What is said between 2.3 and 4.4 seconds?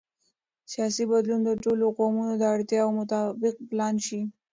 د اړتیاوو مطابق پلان شي